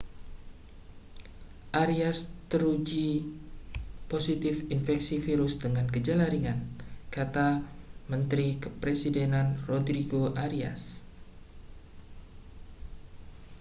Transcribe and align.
arias 1.83 2.17
teruji 2.51 3.09
positif 4.11 4.55
terinfeksi 4.65 5.15
virus 5.25 5.53
dengan 5.63 5.85
gejala 5.93 6.25
ringan 6.33 6.57
kata 7.15 7.47
mentari 8.09 8.49
kepresidenan 8.63 9.47
rodrigo 9.69 10.23
arias 10.45 10.81